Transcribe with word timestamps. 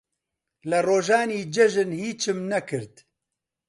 لە 0.69 0.79
ڕۆژانی 0.87 1.41
جەژن 1.53 1.89
هیچم 2.01 2.37
نەکرد. 2.51 2.93